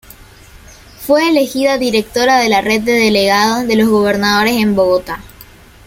Fue 0.99 1.29
elegida 1.29 1.77
Directora 1.77 2.39
de 2.39 2.49
la 2.49 2.61
Red 2.61 2.81
de 2.81 2.93
Delegados 2.93 3.67
de 3.67 3.75
los 3.75 3.87
Gobernadores 3.87 4.53
en 4.55 4.73
Bogotá. 4.73 5.21